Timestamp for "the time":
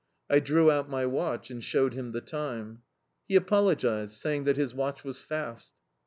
2.11-2.81